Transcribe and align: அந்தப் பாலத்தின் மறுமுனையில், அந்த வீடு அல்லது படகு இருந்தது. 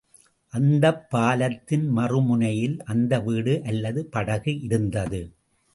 அந்தப் 0.53 1.09
பாலத்தின் 1.09 1.85
மறுமுனையில், 1.97 2.79
அந்த 2.85 3.19
வீடு 3.19 3.61
அல்லது 3.63 4.05
படகு 4.05 4.59
இருந்தது. 4.59 5.21